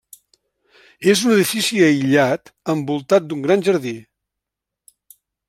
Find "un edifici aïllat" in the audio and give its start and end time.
1.27-2.51